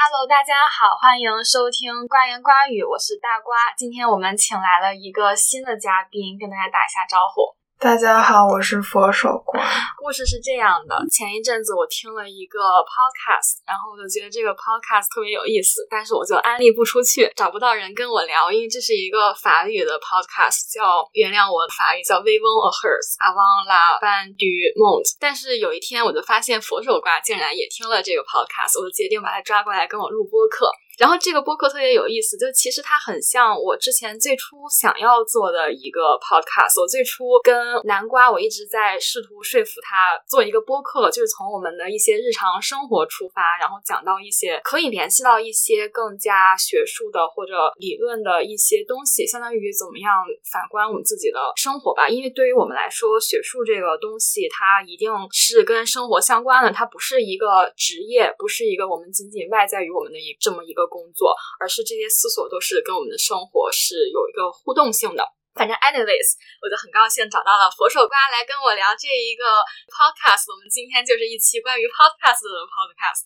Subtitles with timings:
[0.00, 3.74] Hello，大家好，欢迎收听瓜言瓜语，我是大瓜。
[3.76, 7.57] 今天我们请来了一个新的嘉宾，跟大家打一下招呼。
[7.80, 9.62] 大家好，我是佛手瓜。
[10.02, 25.06] 故事是这样的，前一阵子我听了一个 podcast，然后我就觉得这个 podcast 特别有意思，但是我就安利不出去，找不到人跟我聊，因为这是一个法语的 podcast，叫原谅我的法语叫 Vivon a hers avant la fin du monde。
[25.20, 30.66] 但是有一天我就发现佛手瓜竟然也听了这个 podcast，我就决定把他抓过来跟我录播客。
[30.98, 36.82] 然后这个播客特别有意思，就其实它很像我之前最初想要做的一个 podcast。
[36.82, 50.10] 我最初跟南瓜，我一直在试图说服他做一个播客，就是从我们的一些日常生活出发，然后讲到一些可以联系到一些更加学术的或者理论的一些东西，相当于怎么样
[50.50, 52.08] 反观我们自己的生活吧。
[52.08, 60.87] 因为对于我们来说，学术这个东西它一定是跟生活相关的，它不是一个职业，不是一个我们仅仅外在于我们的一这么一个。
[60.88, 65.22] 工作，而是这些思索都是跟我们的生活是有一个互动性的。
[65.54, 69.42] 反正，anyways，我就很高兴找到了佛手瓜来跟我聊这一个
[69.90, 70.54] podcast。
[70.54, 73.24] 我们今天就是一期关于 podcast 的 podcast。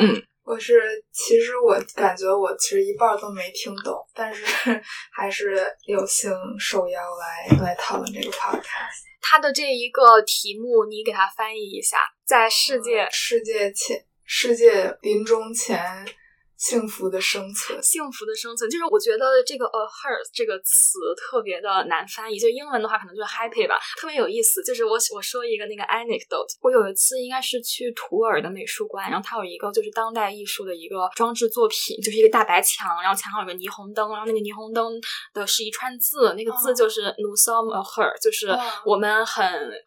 [0.00, 4.42] 嗯，我是其实我感觉我其实一半都没听懂，但是
[5.12, 9.04] 还是有幸受邀来来讨论这个 podcast。
[9.20, 16.06] 它的这一个题目，你给它翻译一下，在世界世界前世界临终前。
[16.60, 24.62] 幸福的生存，幸福的生存，就是我觉得这个 a hearth 这个词特别的难翻译，就英文的话可能就是 happy 吧，特别有意思。
[24.62, 35.00] 就是我我说一个那个 anecdote，我有一次应该是去图尔的美术馆，然后它有一个就是当代艺术的一个装置作品，就是一个大白墙，然后墙上有个霓虹灯，然后那个霓虹灯
[35.32, 39.42] 的是一串字，那个字就是 nous sommes a hearth，就是我们很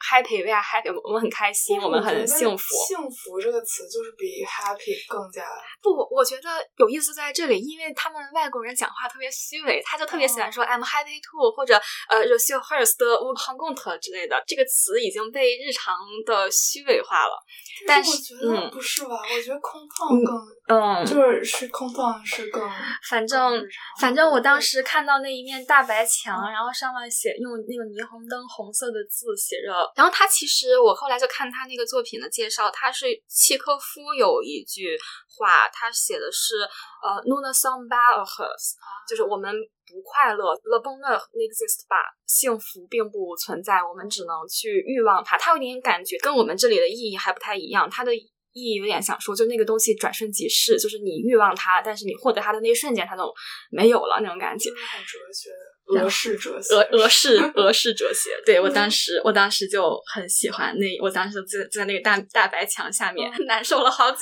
[0.09, 2.73] happy，we are happy，我们很开心，我们很幸福。
[2.87, 5.45] 幸福这个词就是比 happy 更加
[5.79, 6.62] 不，我觉得。
[6.77, 11.75] 有意思在这里，因为他们外国人讲话特别虚伪，他就特别喜欢说 "I'm happy to" 或者
[12.09, 17.43] 呃 "Je suis heureuse de vous rencontrer" 之类的，这个词已经被日常的虚伪化了。
[17.87, 19.19] 但是，我觉得，不是吧？
[19.23, 22.69] 我觉得空旷更，嗯，就是是空旷是更。
[23.09, 23.61] 反正
[23.99, 34.97] 反正我当时看到那一面大白墙，然后上面写用那个霓虹灯红色的字写着，然后他其实我后来就看他那个作品的介绍，他是契科夫有一句
[35.37, 36.52] 话，他写的是。
[36.57, 38.49] 呃，nous ne sommes pas heureux，
[39.07, 39.53] 就是我们
[39.85, 45.37] 不快乐，le bonheur n'existe pas，幸福并不存在，我们只能去欲望它。
[45.37, 53.33] 它有点感觉跟我们这里的意义还不太一样，它的意义有点想说，就那个东西转瞬即逝，就是你欲望它，但是你获得它的那一瞬间，它都
[53.71, 54.69] 没有了那种感觉。
[54.69, 55.72] 很哲学的。
[55.87, 64.19] 俄式哲学，俄俄式 俄式哲学，对我当时我当时就很喜欢那，我当时就在在那个大大白墙下面 难受了好久，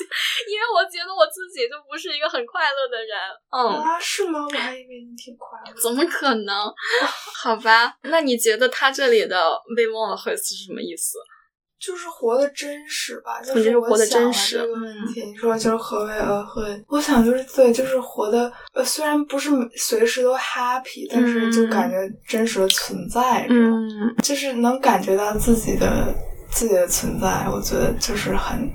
[0.48, 3.16] 因为我觉得我自己就不是一个很快乐的人。
[3.50, 4.44] 嗯啊，是吗？
[4.44, 5.80] 我还以为你挺快乐。
[5.80, 6.72] 怎么可能？
[7.42, 11.18] 好吧，那你觉得他这里的被忘了会是什么意思？
[11.84, 15.24] 就是活的真实吧，就是活的真实这个问题。
[15.24, 16.84] 你说就是何为而会？
[16.86, 26.14] 我想就是对，就是活的呃，虽然不是随时都 happy，但是就感觉真实的存在着，嗯就是能感觉到自己的
[26.52, 27.48] 自己的存在。
[27.50, 28.70] 我觉得就是很，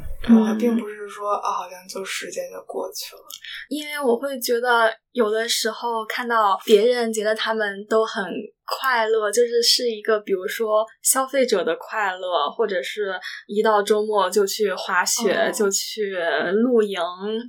[0.60, 3.22] 并不是说啊，好像就时间就过去了。
[3.70, 8.26] 因为我会觉得有的时候看到别人觉得他们都很。
[8.70, 13.14] 快乐就是是一个，比如说消费者的快乐，或者是
[13.48, 16.18] 一到周末就去滑雪、就去
[16.66, 17.00] 露营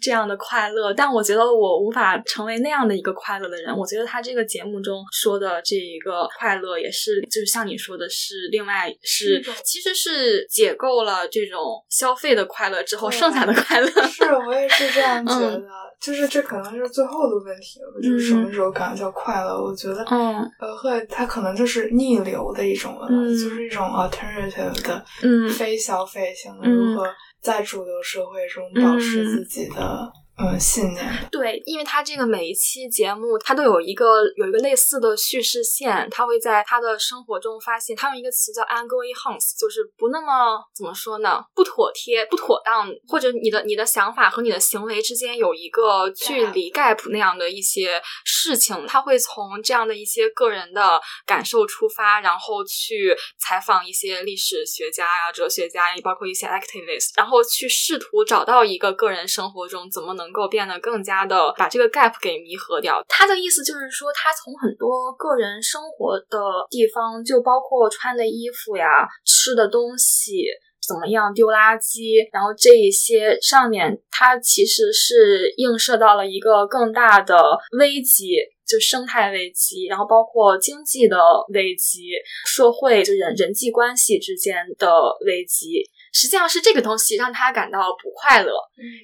[0.01, 0.95] 这样的快乐。
[0.95, 3.77] 但我觉得我无法成为那样的一个快乐的人。
[3.77, 13.89] 我觉得他这个节目中说的这一个快乐，也是就是像你说的是另外是，其实是解构了这种消费的快乐之后剩下的快乐。
[14.07, 15.61] 是我也是这样觉得，
[16.09, 19.63] 就是这可能是最后的问题了，就是什么时候感觉到快乐？
[19.63, 21.07] 我觉得，嗯，呃，会。
[21.11, 25.05] 它可能就是逆流的一种了，就是一种 alternative 的
[25.53, 27.07] 非消费性的，如何
[27.43, 30.11] 在主流社会中保持自己的。
[30.41, 60.28] 嗯，信念对，因为他这个每一期节目，他都有一个有一个类似的叙事线，他会在他的生活中发现，他用一个词叫 a n g r y h o u s e 就是不那么怎么说呢，不妥帖、不妥当，或者你的你的想法和你的行为之间有一个距离 gap 那样的一些事情，他会从这样的一些个人的感受出发，然后去采访一些历史学家呀、哲学家，也包括一些 activists，然后去试图找到一个个人生活中怎么能。
[60.29, 63.03] 能够变得更加的把这个 gap 给弥合掉。
[63.09, 66.39] 他的意思就是说，他从很多个人生活的
[66.69, 70.45] 地方，就包括穿的衣服呀、吃的东西。
[70.87, 77.37] 怎么样丢垃圾，然后这一些上面，它其实是映射到了一个更大的
[77.79, 81.19] 危机，就生态危机，然后包括经济的
[81.53, 82.13] 危机，
[82.47, 84.89] 社会就人人际关系之间的
[85.27, 85.85] 危机。
[86.13, 88.53] 实际上是这个东西让他感到不快乐，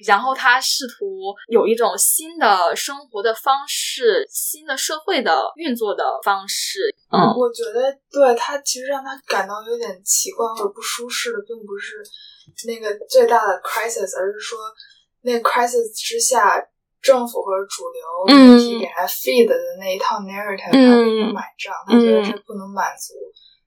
[0.05, 6.79] 然后他试图有一种新的生活的方式，新的社会的运作的方式。
[7.11, 12.03] 嗯，我觉得对他其实让他感到有点奇怪或者不舒适的，并不是
[12.67, 14.57] 那个最大的 crisis，而是说
[15.21, 16.61] 那个 crisis 之下，
[17.01, 23.13] 政府或者主流媒体给他 feed 的那一套 narrative，他并不买账，他觉得这不能满足。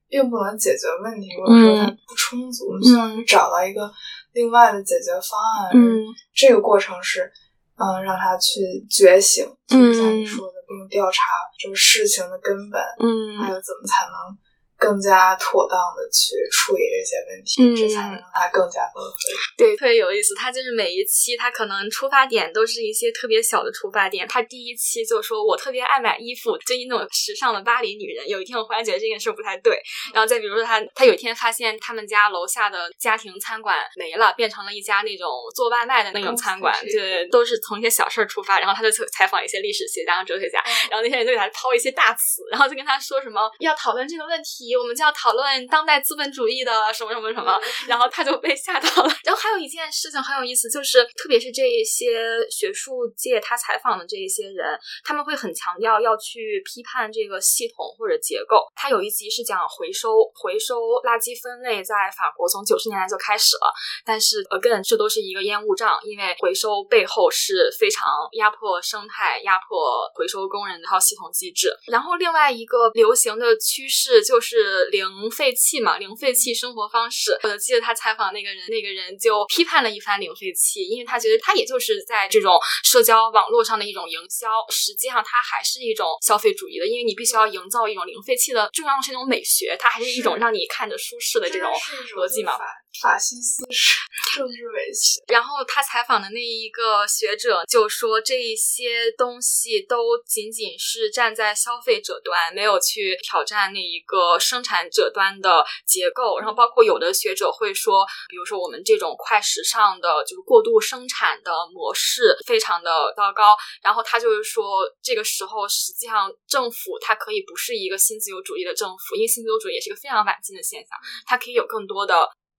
[0.09, 3.91] 并不能解决问题，或者说它不充足，我们需要去找到一个
[4.33, 5.71] 另外的解决方案。
[5.75, 7.31] 嗯，这个过程是，
[7.77, 11.23] 嗯，让他去觉醒，就像你说的，并调查
[11.59, 12.81] 这个事情的根本。
[12.99, 14.39] 嗯，还有怎么才能。
[14.79, 19.35] 更加妥当的去处理这些问题，嗯这才能让它更加崩溃。
[19.57, 20.35] 对，特别有意思。
[20.35, 24.27] 他就是每一期，他可能出发点都是一些特别小的出发点。
[24.29, 28.29] 他第一期就说我特别爱买衣服，就那种时尚的巴黎女人。
[28.29, 29.81] 有一天，我忽然觉得这件事不太对。
[30.15, 35.27] 然后再比如说，他他有一天发现他们家楼下的家庭餐馆没了，变成了一家那种
[35.57, 36.73] 做外卖的那种餐馆。
[36.87, 38.61] 对，都是从一些小事儿出发。
[38.61, 44.68] 然后他就采访一些历史学家和哲学家，然后那些人就给他抛一些大词，然后就跟他说什么要讨论这个问题。
[44.77, 49.11] 我们就要讨论当代资本主义的什么什么什么，然后他就被吓到了。
[49.25, 58.67] 然后还有一件事情很有意思，就是特别是这一些学术界他采访的这一些人，他们会很强调要去批判这个系统或者结构。
[58.75, 63.73] 他有一集是讲回收回收垃圾分类，在法国从九十年代就开始了，
[64.05, 71.69] 但是 again 这都是一个烟雾障，因为回收背后是非常压迫生态、压迫回收工人的一套系统机制。
[71.87, 74.58] 然后另外一个流行的趋势就是
[74.91, 77.39] 零废弃嘛，零废弃生活方式。
[77.43, 91.71] 我记得他采访那个人，那个人就批判了一番零废弃，因为他觉得他也就是在这种社交网络上的一种营销，实际上它还是一种消费主义的，因为你必须要营造一种零废弃的，重要的是那种美学，它还是一种让你看着舒适的这种
[92.17, 92.53] 逻辑嘛。
[93.01, 93.95] 法西斯式
[94.35, 95.23] 政治维系。
[95.29, 106.39] 然后他采访的那一个学者就说，这一些东西都仅仅是站在消费者端，没有去挑战那一个生产者端的结构。
[106.39, 113.55] 然后包括有的学者会说，比如说我们这种快时尚的，就是过度生产的模式非常的糟糕。
[113.83, 114.65] 然后他就是说，
[115.03, 122.15] 这个时候实际上政府它可以不是一个新自由主义的政府，因为新自由主义也是一个非常晚近的现象，它可以有更多的。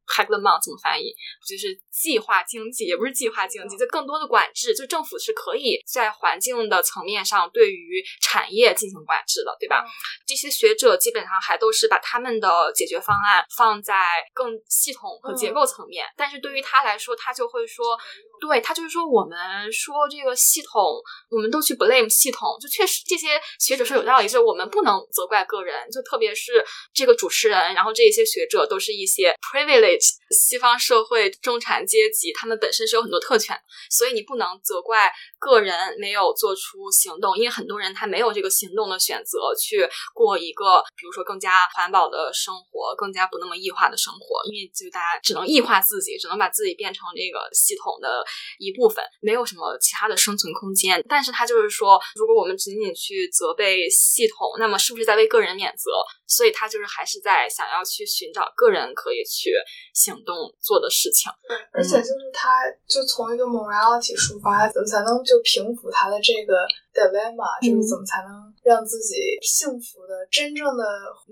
[0.10, 1.14] H a g l e m o n 怎么翻译？
[1.48, 4.74] 就是计划经济，也不是计划经济，就更多的管制。
[4.74, 9.86] 就政府是可以在环境的层面上对于产业进行管制的，对吧？
[10.26, 13.94] 这些学者基本上还都是把他们的解决方案放在
[14.34, 16.06] 更系统和结构层面。
[16.18, 17.98] 但是对于他来说，他就会说，
[18.42, 26.64] 对他就是说，我们说这个系统，我们都去 blame 系统，就确实这些学者说有道理，就是我们不能责怪个人，就特别是
[26.94, 29.99] 这个主持人，然后这些学者都是一些 privilege。
[30.00, 33.56] 西方社会中产阶级，他们本身是有很多特权，
[33.90, 48.24] 所以你不能责怪个人没有做出行动，因为很多人他没有这个行动的选择，去过一个比如说更加环保的生活，更加不那么异化的生活，因为就大家只能异化自己，只能把自己变成这个系统的
[48.58, 51.04] 一部分，没有什么其他的生存空间。
[51.10, 55.92] 但是他就是说，如果我们仅仅去责备系统，那么是不是在为个人免责？
[56.28, 59.52] 所以他就是还是在想要去寻找个人可以去。
[59.94, 66.54] 行动做的事情，对，而且就是他，就从一个 morality 出发，怎么才能就平复他的这个
[66.94, 70.84] dilemma，就是怎么才能让自己幸福的、真正的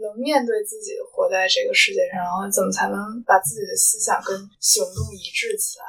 [0.01, 5.85] 能面对自己，活在这个世界上，然后怎么才能把自己的思想跟行动一致起来。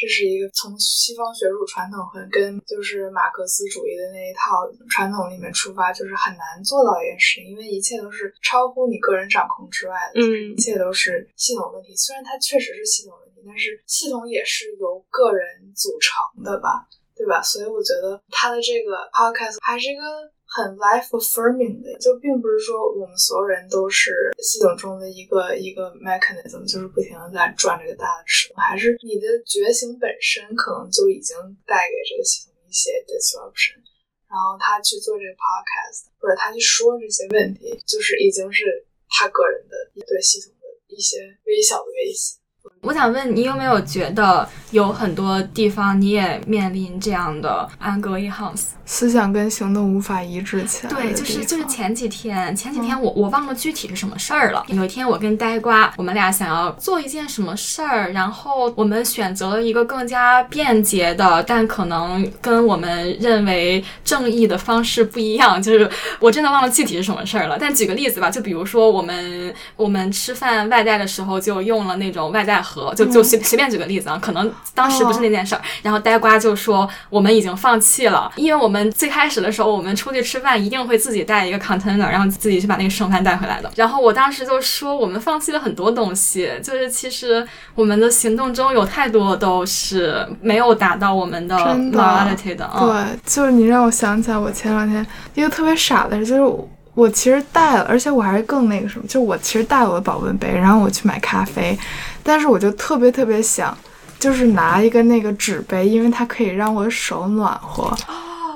[0.00, 11.94] 这是一个从西方学术传统和跟就是马克思主义的那一套传统里面出发，就是很难做到一件事情，因为一切都是超乎你个人掌控之外的，嗯，一切都是系统问题。
[11.94, 15.44] 虽然它确实是系统问题，但是系统也是由个人
[15.76, 17.42] 组成的吧，对吧？
[17.42, 20.02] 所以我觉得他的这个 podcast 还是一个。
[20.50, 33.78] 很 life affirming 的，就并不是说我们所有人都是系统中的一个一个 mechanism，就是不停的在转这个大的齿轮，还是你的觉醒本身可能就已经带给这个系统一些 disruption，
[34.26, 38.66] 然后他去做这个 podcast，或者他去说这些问题，就是已经是
[39.06, 42.39] 他个人的对系统的一些微小的威胁。
[42.82, 50.92] 我我想问你，有没有觉得有很多地方你也面临这样的安格一 house，思想跟行动无法一致起来？
[50.92, 54.64] 对，就是就是前几天，前几天我我忘了具体是什么事儿了。
[54.66, 65.62] 有一天我跟呆瓜，我们俩想要做一件什么事儿，然后我们选择了一个更加便捷的，但可能跟我们认为正义的方式不一样。
[65.62, 67.56] 就是我真的忘了具体是什么事儿了。
[67.56, 72.59] 但举个例子吧，就比如说我们我们吃饭外带的时候就用了那种外带。
[72.60, 83.70] 盒就就随随便举个例子啊，可能当时不是那件事儿，然后呆瓜就说我们已经放弃了，因为我们最开始的时候我们出去吃饭一定会自己带一个 container，然后自己去把那个剩饭带回来的。
[83.76, 92.70] 然后我当时就说我们放弃了很多东西，就是其实我们的行动中有太多都是没有达到我们的 morality 的。
[92.78, 96.68] 对，就是你让我想起来我前两天一个特别傻的事，就是。
[97.00, 101.78] 我其实带了，而且我还是更那个什么，就我其实带了我的保温杯，然后我去买咖啡，
[102.22, 103.74] 但是我就特别特别想，
[104.18, 107.96] 就是拿一个那个纸杯，因为它可以让我手暖和。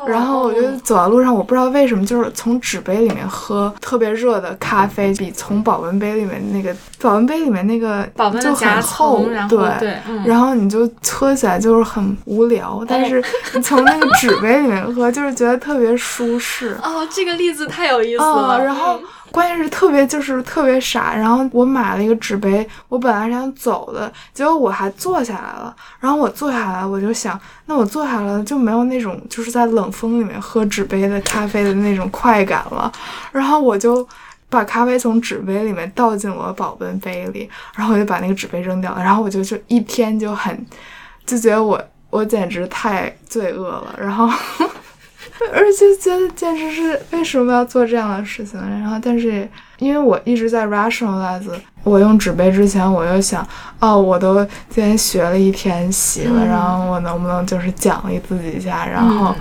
[0.06, 8.06] 然后我就走在路上，我不知道为什么，就是从纸杯里面喝特别热的咖啡，比从保温杯里面那个保温杯里面那个
[8.40, 12.84] 就很厚，对，然后你就喝起来就是很无聊。
[12.87, 13.23] 但是
[13.54, 16.76] 你从那个纸杯里面喝，就是觉得特别舒适。
[16.82, 18.62] 哦，这个例子太有意思了。
[18.64, 18.99] 然后。
[19.35, 25.75] 关键是特别就是特别傻，然后我买了一个纸杯，我本来想走的，结果我还坐下来了。
[25.99, 32.93] 然后我坐下来，我就想，那我坐下来了就没有那种就是在冷风里面喝纸杯的咖啡的那种快感了。
[33.33, 34.07] 然后我就
[34.49, 39.03] 把咖啡从纸杯里面倒进我的保温杯里，然后我就把那个纸杯扔掉了。
[39.03, 40.64] 然后我就就一天就很
[41.26, 43.97] 就觉得我我简直太罪恶了。
[43.99, 44.31] 然后。
[45.53, 48.61] 而且觉得简直是为什么要做这样的事情？
[48.61, 49.49] 然后，但是
[49.79, 51.43] 因为我一直在 rationalize，
[51.83, 53.47] 我用纸杯之前，我又想，
[53.81, 59.35] 哦，我都今天学了一天习了，然后我能不能就是奖励自己一下，然后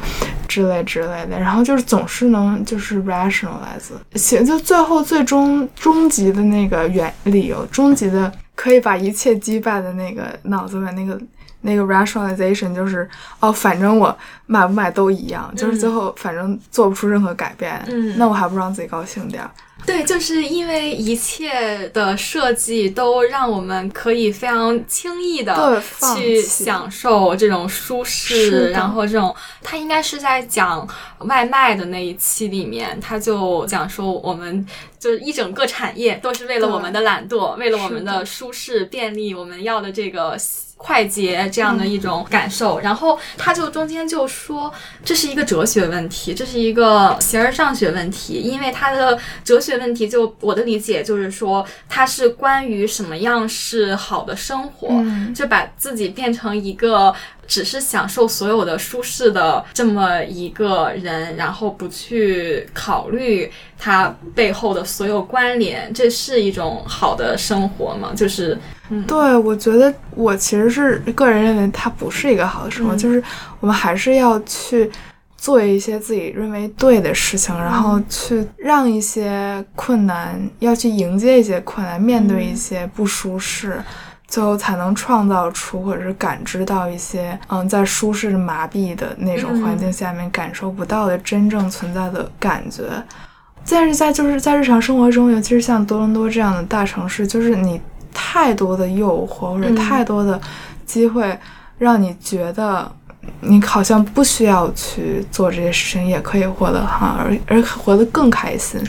[0.47, 11.19] 之类之类的，然后就是总是能就是 rationalize，行，就最后最终终极的那个原理由，终极的可以把一切击败的那个脑子的那个。
[11.63, 14.15] 那个 rationalization 就是哦，反正我
[14.45, 18.15] 买不买都一样，就是最后反正做不出任何改变，嗯。
[18.17, 19.49] 那我还不让自己高兴点儿。
[19.85, 25.81] 对，就是因为一切的设计都让我们可以非常轻易的
[26.15, 30.87] 去享受这种舒适，然后这种他应该是在讲
[31.19, 34.65] 外卖的那一期里面，他就讲说我们
[34.97, 38.23] 就是一整个产业都是为了我们的懒惰，为了我们的。
[38.33, 40.35] 舒适便利，我们要的这个。
[40.83, 44.71] 快捷这样的一种感受，然后他就中间就说
[45.01, 54.89] 这是一个哲学问题，这是一个形而上学问题，因为他的哲学问题就我的理解就是说，它是关于什么样是好的生活，
[55.33, 57.15] 就把自己变成一个。
[57.47, 68.11] 只是享受所有的舒适的这么一个人，然后不去考虑他背后的所有关联，这是一种好的生活吗？
[68.15, 68.57] 就是，
[68.89, 73.21] 嗯对我觉得我其实是个人认为它不是一个好的生活，就是
[73.59, 74.89] 我们还是要去
[75.37, 83.81] 做一些自己认为对的事情，然后去让一些困难，要去迎接一些困难，面对一些不舒适。
[84.27, 92.83] 最后才能创造出，或者是感知到一些，嗯，在舒适麻痹的那种环境下面感受不到的真正存在的感觉。
[93.69, 97.79] 但是在就是在日常生活中，尤其是像多伦多这样的大城市，就是你
[98.13, 100.39] 太多的诱惑或者太多的
[100.85, 101.37] 机会，
[101.77, 102.91] 让你觉得
[103.39, 108.81] 你好像不需要去做这些事情，也可以活得好，而而活得更开心。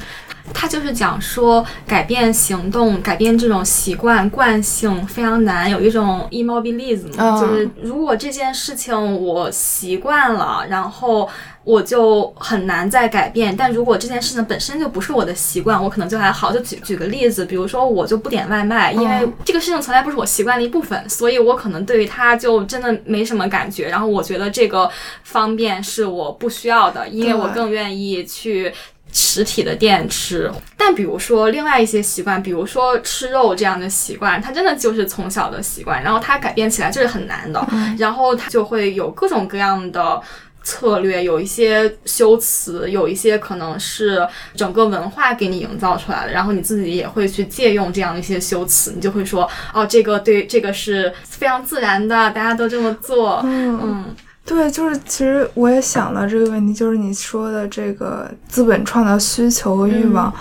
[0.53, 5.71] 他就是讲说，改变行动，改变这种习惯惯性非常难。
[5.71, 7.11] 有一种 immobilism，
[7.41, 11.29] 就是如果这件事情我习惯了，然后
[11.65, 13.57] 我就很难再改变。
[13.57, 16.53] 但如果这件事情本身就不是我的习惯，我可能就还好。
[16.53, 23.89] 就举举个例子，比如说我就不点外卖，因为这个事情从来不是我习惯的一部分，所以我可能对于它就真的没什么感觉。
[23.89, 24.91] 然后我觉得这个
[25.23, 28.73] 方便是我不需要的，因为我更愿意去。
[29.17, 37.65] 实体的店吃，但比如说另外一些习惯，比如说吃肉这样的习惯，它真的就是从小的习惯，然后它改变起来就是很难的，
[37.97, 40.21] 然后它就会有各种各样的
[40.65, 54.07] 策略，有一些修辞，有一些可能是整个文化给你营造出来的，然后你自己也会去借用这样的一些修辞，你就会说，哦，这个对，这个是非常自然的，大家都这么做，嗯。
[54.45, 60.33] 对，就是其实我也想到这个问题，就是你说的这个资本创造需求和欲望，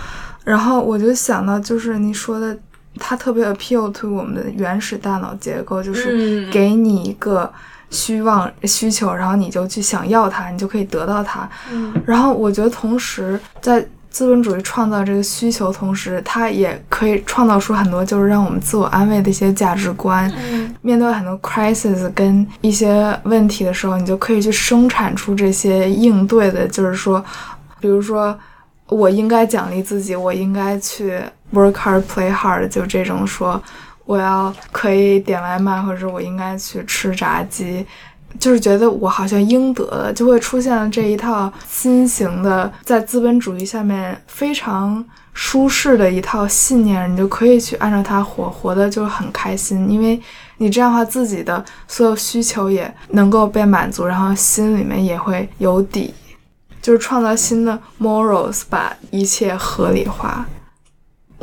[0.43, 2.57] 然后我就想到就是你说的
[2.99, 7.51] 它特别 appeal to 我们的原始大脑结构，就是给你一个
[7.89, 11.49] 虚妄需求，然后你就去想要它，你就可以得到它。
[12.05, 13.85] 然后我觉得同时在。
[14.13, 20.31] 资本主义创造这个需求，同时它也可以创造出很多就是让我们自我安慰的一些价值观。
[20.83, 27.25] 面对很多 crisis 跟一些问题的时候，你就可以去生产出这些应对的，就是说，
[27.79, 28.37] 比如说，
[28.87, 31.19] 我应该奖励自己，我应该去
[31.51, 33.59] work hard play hard，就这种说，
[34.05, 37.83] 我要可以点外卖，或者我应该去吃炸鸡。
[38.39, 50.19] 就是觉得我好像应得的，就会出现了这一套新型的，在资本主义下面非常舒适的一套信念，你就可以去按照它活，活的就很开心，因为
[50.57, 56.13] 你这样的话，自己的所有需求也能够被满足，然后心里面也会有底，
[56.81, 60.45] 就是创造新的 morals，把一切合理化。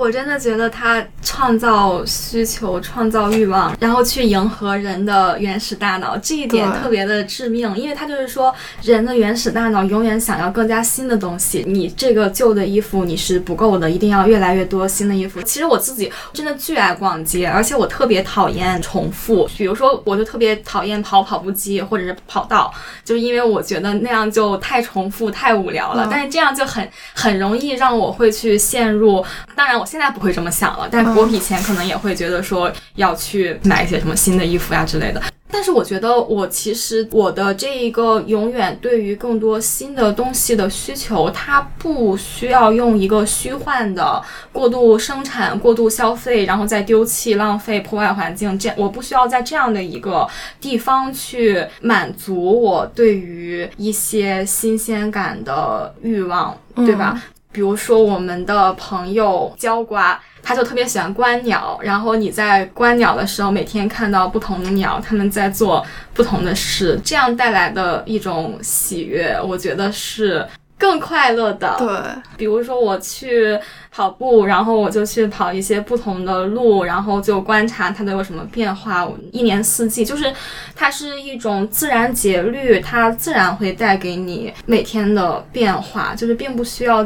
[0.00, 11.62] 我真的觉得他创造需求、创造欲望，然后去迎合人的原始大脑，这一点特别的致命，因为他就是说，人的原始大脑永远想要更加新的东西。
[11.68, 15.42] 你这个旧的衣服你是不够的，一定要越来越多新的衣服。
[15.42, 19.46] 其实我自己真的巨爱逛街，而且我特别讨厌重复。
[19.58, 22.72] 比如说，我就特别讨厌跑跑步机或者是跑道，
[23.04, 26.08] 就是因为我觉得那样就太重复、太无聊了。
[26.10, 29.22] 但是这样就很很容易让我会去陷入。
[29.54, 29.86] 当然我。
[29.90, 35.20] 现在不会这么想了，但我以前可能也会觉得说要去买一些什么新的衣服呀之类的。
[35.52, 48.56] 但是我觉得我其实我的这一个永远对于更多新的东西的需求，它不需要用一个虚幻的过度生产、过度消费，然后再丢弃、浪费、破坏环境。
[48.56, 50.24] 这我不需要在这样的一个
[50.60, 57.20] 地方去满足我对于一些新鲜感的欲望，对吧？
[57.52, 61.78] 比如说，我们的朋友焦瓜，他就特别喜欢观鸟。
[61.82, 70.46] 然后你在观鸟的时候，每天看到不同的鸟，他们在做不同的事，这样带来的一种喜悦，我觉得是
[70.78, 71.74] 更快乐的。
[71.76, 73.58] 对，比如说我去
[73.90, 80.32] 跑步，然后我就去跑一些不同的路，然后就观察它都有什么变化，一年四季，就是
[80.76, 87.04] 它是一种自然节律，它自然会带给你每天的变化，就是并不需要。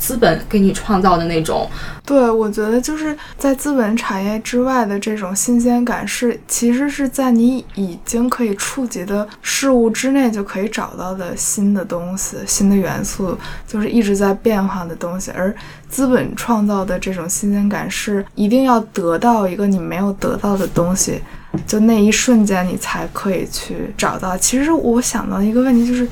[0.00, 1.68] 资本给你创造的那种，
[2.06, 13.36] 对我觉得就是在资本产业之外的这种新鲜感，是其实是在你已经可以触及的事物之内就可以找到的新的东西、新的元素，
[13.68, 15.30] 就是一直在变化的东西。
[15.32, 15.54] 而
[15.90, 21.20] 资本创造的这种新鲜感，是一定要得到一个你没有得到的东西，
[21.66, 24.34] 就那一瞬间你才可以去找到。
[24.38, 26.08] 其实我想到一个问题就是。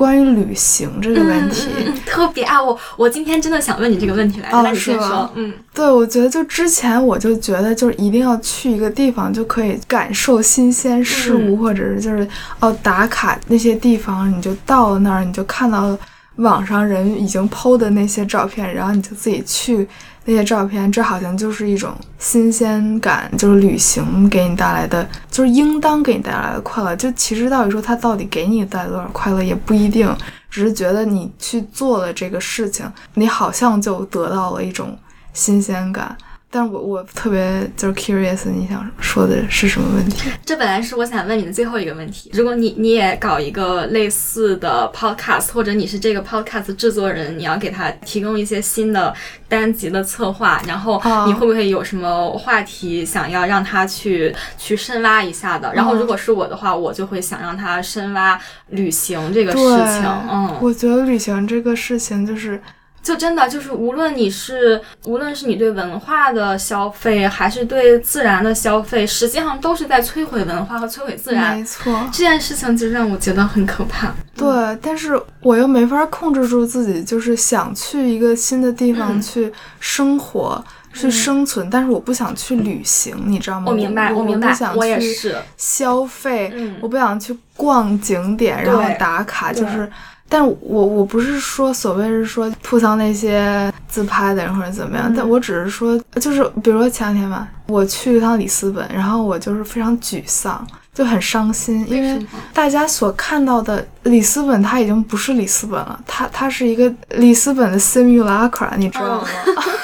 [0.00, 1.68] 关于旅行这个问题，
[2.06, 2.62] 特别啊！
[2.62, 5.30] 我我今天真的想问你这个问题来，那你先说。
[5.34, 12.26] 嗯，对，我觉得就之前我就觉得，就是一定要去一个地方就可以感受新鲜事物，或者是就是
[12.60, 15.94] 哦打卡那些地方，你就到了那儿，你就看到
[16.36, 19.86] 网上人已经 PO 的那些照片，然后你就自己去。
[20.24, 26.94] 那些照片，这好像就是一种新鲜感，就是旅行给你带来的，就是应当给你带来的快乐。
[26.96, 30.14] 就其实到底说它到底给你带来多少快乐也不一定，
[30.50, 34.96] 只是觉得你去做了这个事情，你好像就得到了一种
[35.32, 36.16] 新鲜感。
[36.52, 40.28] 但是我我特别就是 curious，你想说的是什么问题？
[40.44, 42.28] 这本来是我想问你的最后一个问题。
[42.34, 49.14] 如果你你也搞一个类似的 podcast，或者你是这个 podcast 制作人，你要给他提供一些新的
[49.48, 55.72] 单集的策划，然后你会不会有什么话题想要让他去去深挖一下的？
[55.72, 58.36] 然后如果是我的话，我就会想让他深挖
[58.70, 60.04] 旅行这个事情。
[60.28, 62.60] 嗯，我觉得旅行这个事情就是。
[63.02, 71.56] 就真的就是，无论你是无论是你对文化的消费，还是对自然的消费，实际上都是在摧毁文化和摧毁自然。
[71.56, 74.12] 没错，这件事情就让我觉得很可怕。
[74.36, 83.66] 对，但是我又没法控制住自己，就是想去一个新的地方去生活、去生存，但是我不想去旅行，你知道吗？
[83.68, 89.90] 我明白，我明白，我也是消费，我不想去逛景点，然后打卡，就是。
[90.30, 100.64] 但我我不是说所谓是说吐槽那些自拍的人或者怎么样，但我只是说，就是比如说前两天吧，我去一趟里斯本，然后我就是非常沮丧，
[100.94, 109.26] 就很伤心，因为大家所看到的里斯本，它已经不是里斯本了，它它是一个里斯本的 simulacra，你知道吗？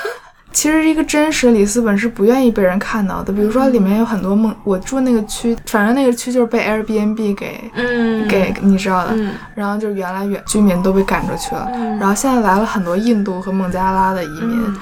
[0.56, 9.14] 其实一个真实里斯本是不愿意被人看到的，比如说里面有很多梦，我住那个区，反正那个区就是被 Airbnb 给，嗯，给你知道的，
[9.54, 14.74] 然后就原来原居民都被赶出去了，然后现在来了很多印度和孟加拉的移民，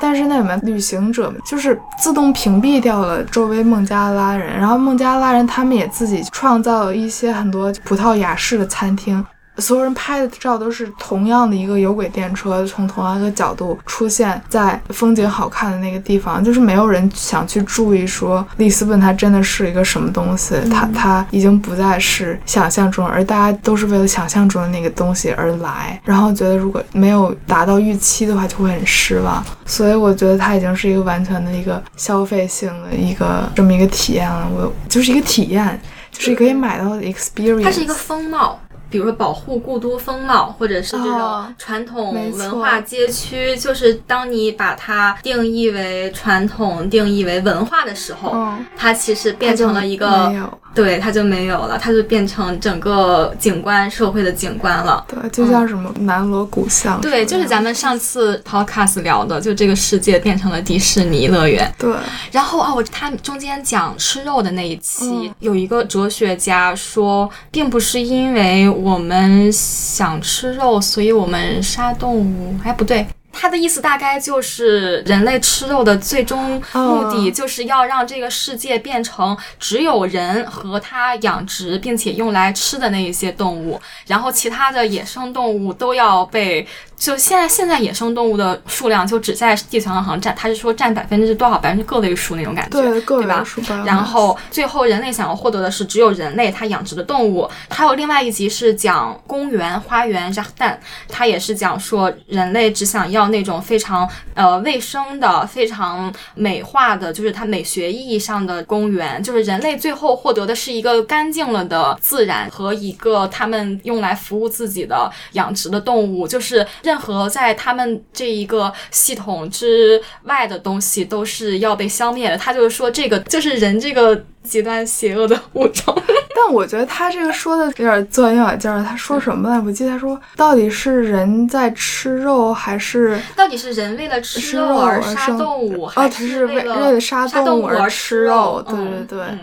[0.00, 9.22] 但是那里面旅行者就是自动屏蔽掉了周围孟加拉人，然后孟加拉人他们也自己创造了一些很多葡萄牙式的餐厅。
[9.58, 29.44] 所有人拍的照都是同样的一个有轨电车，从同样一个角度出现在风景好看的那个地方，就是没有人想去注意说里斯本它真的是一个什么东西，它它已经不再是想象中，而大家都是为了想象中的那个东西而来，然后觉得如果没有达到预期的话，就会很失望。
[29.66, 35.80] 所以我觉得它已经是一个完全的一个消费性的一个这么一个体验了，我就是一个体验，
[36.12, 38.58] 就是可以买到的 experience，它是一个风貌。
[38.90, 50.32] 比如说保护故都风貌，或者是这种传统文化街区，就是当你把它定义为传统、定义为文化的时候，它其实变成了一个，
[50.82, 55.04] 对，它就没有了，它就变成整个景观社会的景观了。
[55.08, 57.00] 对，就像什么南锣鼓巷。
[57.00, 61.70] 对，就是咱们上次 podcast 聊的，就这个世界变成了迪士尼乐园。
[61.76, 61.92] 对。
[62.30, 68.68] 然后哦，他中间讲吃肉的那一期，有一个哲学家说，并不是因为。
[68.78, 72.54] 我们想吃肉，所以我们杀动物。
[72.62, 73.06] 哎，不对，
[73.40, 86.66] 他的意思大概就是人类吃肉的最终目的，就是要让这个世界变成只有人和他养殖并且用来吃的那一些动物，然后其他的野生动物都要被。
[86.98, 93.44] 就现在，现在野生动物的数量就只在地球上好像占，它是说占百分之多少，百分之个位数那种感觉，对，对吧？
[93.86, 97.48] 然后最后人类想要获得的是只有人类它养殖的动物。
[97.70, 109.22] 还有另外一集是讲公园花园 j a 它也是讲说人类只想要那种非常呃卫生的、非常美化的，就是它美学意义上的公园。
[109.22, 116.66] 就是人类最后获得的是一个干净了的自然和一个他们用来服务自己的养殖的动物，就是。
[116.88, 122.38] 任何在他们这一个系统之外的东西都是要被消灭的。
[122.38, 125.94] 他就是说，这个就是人这个极端邪恶的物种。
[126.34, 128.82] 但我觉得他这个说的有点钻牛角尖儿。
[128.82, 129.60] 他说什么来？
[129.60, 138.64] 我记得他说，到底是人在吃肉，还是到底是人为了吃肉而杀动物，还是为了杀动物而吃肉？
[138.66, 139.38] 对对对。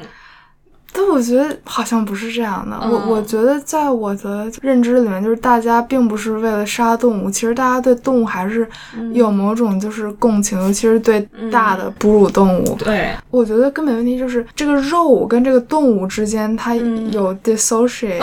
[0.97, 2.79] 但我觉得好像不是这样的。
[2.89, 8.65] 我我觉得在我的认知里面，就是大家并不是为了杀动物，其实大家对动物还是
[9.11, 11.19] 有某种就是共情，尤其是对
[11.51, 12.75] 大的哺乳动物。
[12.75, 18.19] 对，我觉得根本问题就是这个肉跟这个动物之间它有 dissociate，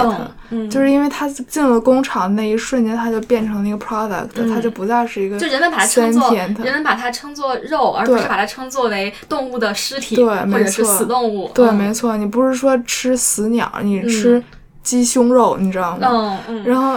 [0.71, 11.51] 就是因为它进了工厂那一瞬间，它就变成了一个 product，它就不再是一个就人们把它称作人们把它称作肉，而不是把它称作为动物的尸体，对，或者是死动物。
[11.53, 12.62] 对，没错，你不是。
[12.62, 14.42] 说吃死鸟，你吃
[14.83, 16.09] 鸡胸肉，你知道吗？
[16.11, 16.64] 嗯嗯。
[16.64, 16.96] 然后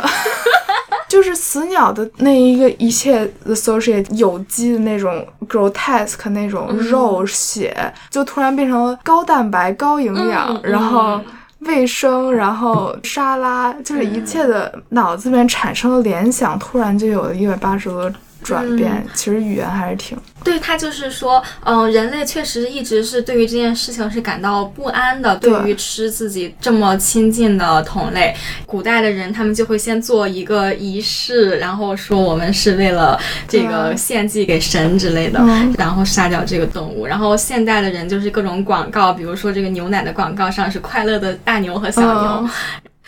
[1.08, 11.21] 就是死鸟的那一个一切 associate 有机的那种 grotesque 那种肉血，就突然变成了高蛋白、高营养，然后
[11.60, 18.12] 卫生，然后沙拉，就是一切的脑子里面产生的联想，突然就有了一百八十度。
[18.46, 25.36] 转变其实语言还是挺对，他就是说，嗯，人类确实一直是对于这件事情是感到不安的。
[25.38, 28.36] 对于吃自己这么亲近的同类，
[28.68, 35.40] 古代的人他们就会先做一个仪式，然后说我们是为了这个献祭给神之类的，
[35.80, 37.08] 然后杀掉这个动物。
[37.08, 42.50] 然后现代的人就是各种广告，比如说这个牛奶的广告上是快乐的大牛和小牛，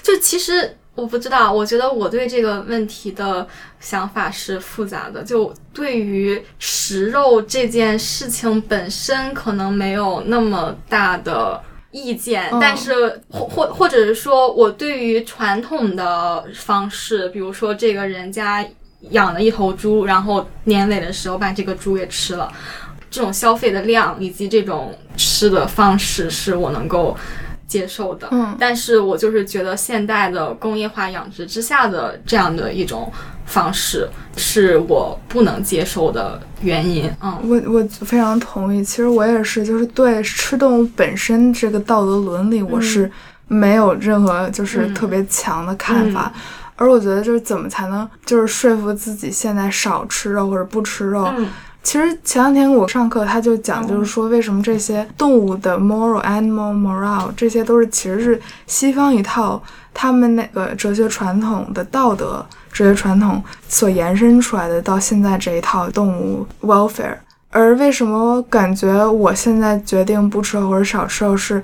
[0.01, 0.75] 就其实。
[0.97, 3.47] 我不知道，我觉得我对这个问题的
[3.79, 5.21] 想法是复杂的。
[5.23, 18.67] 就对于食肉这件事情本身，可能没有那么大的意见，但是或或或者是说，我对于传统的方式，比如说这个人家
[19.11, 22.51] 养了一头猪，然后年尾的时候把这个猪给吃了，
[23.11, 27.15] 这种消费的量以及这种吃的方式，是我能够。
[27.67, 33.11] 接受的，嗯，但是我就是觉得现代的工业化养殖之下的这样的一种
[33.45, 38.83] 方式是我不能接受的原因，嗯，我我非常同意。
[38.83, 43.11] 其实我也是，就是对吃动物本身这个道德伦理，我是
[43.47, 46.31] 没有任何就是特别强的看法。
[46.77, 51.27] 而我觉得就是怎么才能就是说服自己现在少吃肉或者不吃肉。
[51.87, 67.15] 其实前两天我上课，他就讲，就是说为什么这些动物的 moral animal moral 这些都是其实是西方一套他们那个哲学传统的道德哲学传统所延伸出来的，到现在这一套动物 welfare。
[67.51, 71.63] 而为什么感觉我现在决定不吃肉或者少吃肉是？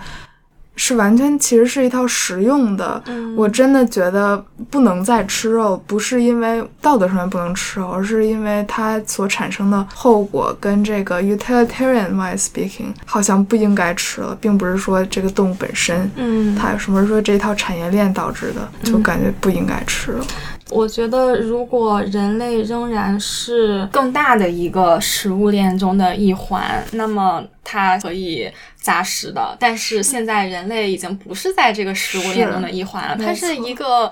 [0.75, 3.01] 是完全其实是一套实用的。
[3.35, 20.25] 我真的觉得不能再吃肉，不是因为道德上面不能吃肉，而是因为它所产生的后果跟这个 utilitarian wise speaking 好像不应该吃了，并不是说这个动物本身，嗯，它有什么说这套产业链导致的，就感觉不应该吃了。
[20.73, 29.55] 我觉得，如果人类仍然是更大的一个食物链中的一环，那么它可以杂食的。
[29.59, 34.11] 但是现在人类已经不是在这个食物链中的一环了，它是一个，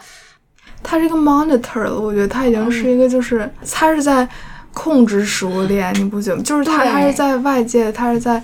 [0.84, 2.00] 它是一个 monitor 了。
[2.00, 4.28] 我觉得它已经是一个，就是它是在
[4.74, 6.42] 控制食物链，你不觉得？
[6.44, 8.42] 就是它，它是在外界，它是在。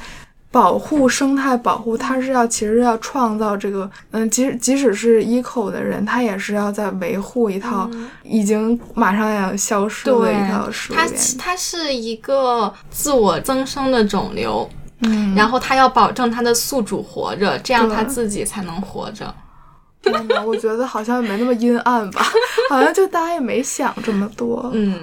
[0.58, 7.88] 保护生态，保护它是要，其实要创造这个，嗯，即使即使是 eco 的人，他也是要在维护一套
[8.24, 11.08] 已经马上要消失的一套食物链。
[11.08, 14.68] 它它是一个自我增生的肿瘤，
[15.02, 19.32] 嗯，然后它要保证它的宿主活着，这样它自己才能活着。
[20.44, 22.26] 我觉得好像没那么阴暗吧，
[22.72, 24.72] 好像就大家也没想这么多。
[24.74, 24.98] 嗯，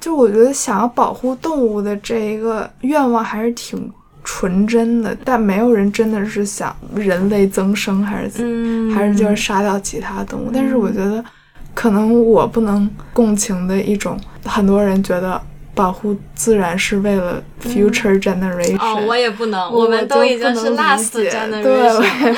[0.00, 3.92] 就我觉得想要保护动物的这一个愿望还是挺。
[4.28, 10.50] 纯真的，但没有人真的是想人类增生，还是还是就是杀掉其他动物。
[10.52, 11.24] 但是我觉得，
[11.72, 15.40] 可能我不能共情的一种，很多人觉得
[15.76, 18.76] 保护自然是为了 future generation。
[18.80, 21.62] 哦，我也不能，我们都已经是 last generation。
[21.62, 22.34] 对，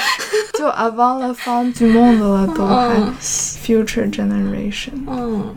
[0.59, 4.92] 就 avant la fin du monde 了，都还 future generation。
[5.07, 5.57] 嗯。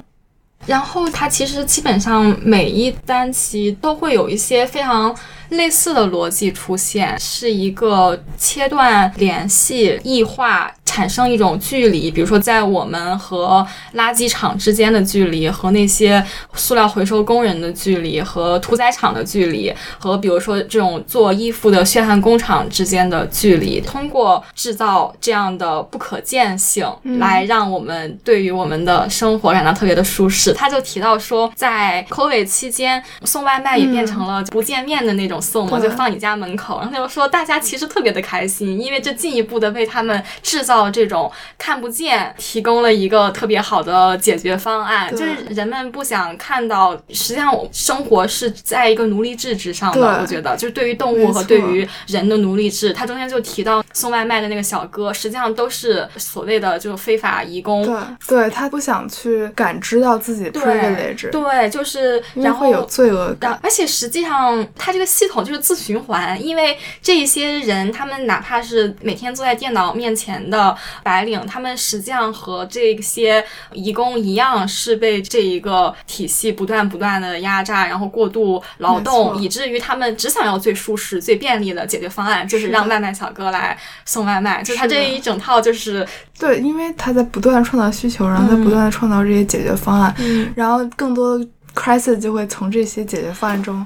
[0.65, 5.15] 然后它其实基本上每一单期都会有一些非常
[5.49, 10.71] 类似的逻辑出现，是一个切断联系、异化。
[10.91, 16.21] 产生一种距离，比如说在我们和垃圾场之间的距离，和那些
[16.53, 26.85] 塑料回收工人的距离，和屠宰场的距离，和比如说这种做衣服的血汗工厂之间的距离，通过制造这样的不可见性，
[27.19, 30.51] 来让我们对于我们的生活感到特别的舒适。
[30.51, 36.79] 他就提到说，在 COVID 期间，送外卖也变成了不见面的那种送嘛，就放你家门口。
[36.79, 40.80] 然后他就说，大家其实特别的开心，因为这进一步的为他们制造。
[40.89, 46.97] 这种看不见，提供了一个特别好的解决方案，就是人们不想看到。
[47.09, 50.21] 实际上，生活是在一个奴隶制之上的。
[50.21, 52.93] 我觉得，就是对于动物和对于人的奴隶制。
[52.93, 57.85] 他中间就提到送外卖的那个小哥，实际上都是所谓的就非法移工。
[57.85, 57.95] 对，
[58.27, 61.29] 对他不想去感知到自己的 privilege。
[61.29, 63.59] 对，就是然后有罪恶感。
[63.61, 70.70] 而且实际上，他这个系统就是自循环，因为这些人，他们哪怕是每天坐在电脑面前的。
[71.03, 84.61] 白领，他们实际上和这些移工一样，是被这一个体系不断不断的压榨，然后过度劳动，以至于他们只想要最舒适、最便利的解决方案，就是让外卖小哥来送外卖。
[84.63, 86.05] 就他这一整套，就是
[86.39, 90.15] 对，因为他在不断创造需求，然后在不断的创造这些解决方案，
[90.55, 91.47] 然后更多的。
[91.75, 93.85] Crisis 就会从这些解决方案中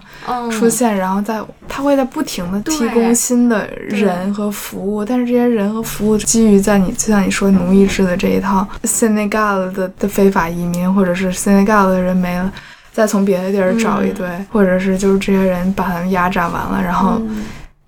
[0.52, 12.52] 出现，然后在他会在不停的提供新的人和服务，但是这些人和服务基于在你就像你说奴役制的这一套，Senegal 的的非法移民，或者是 Senegal 的人没了，
[12.92, 17.22] 再从别的地儿找一堆，或者是就是这些人把他们压榨完了，然后。